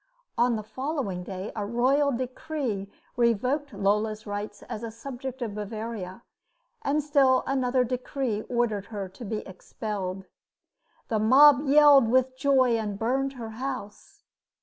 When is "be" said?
9.23-9.45